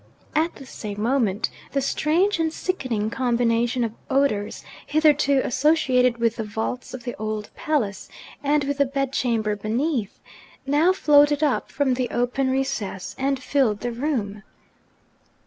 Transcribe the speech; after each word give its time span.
At 0.33 0.55
the 0.55 0.65
same 0.65 0.99
moment, 0.99 1.51
the 1.73 1.79
strange 1.81 2.39
and 2.39 2.51
sickening 2.51 3.11
combination 3.11 3.83
of 3.83 3.91
odours, 4.09 4.63
hitherto 4.87 5.41
associated 5.45 6.17
with 6.17 6.37
the 6.37 6.43
vaults 6.43 6.95
of 6.95 7.03
the 7.03 7.13
old 7.19 7.51
palace 7.55 8.09
and 8.43 8.63
with 8.63 8.79
the 8.79 8.85
bed 8.87 9.13
chamber 9.13 9.55
beneath, 9.55 10.19
now 10.65 10.91
floated 10.91 11.43
up 11.43 11.71
from 11.71 11.93
the 11.93 12.09
open 12.09 12.49
recess, 12.49 13.15
and 13.19 13.39
filled 13.43 13.81
the 13.81 13.91
room. 13.91 14.41